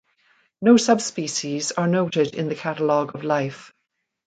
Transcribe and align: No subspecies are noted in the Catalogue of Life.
No 0.63 0.77
subspecies 0.77 1.73
are 1.73 1.85
noted 1.85 2.33
in 2.33 2.49
the 2.49 2.55
Catalogue 2.55 3.13
of 3.13 3.23
Life. 3.23 3.71